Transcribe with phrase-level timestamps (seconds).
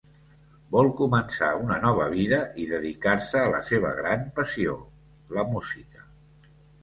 [0.75, 4.75] Vol començar una nova vida i dedicar-se a la seva gran passió:
[5.39, 6.09] la música.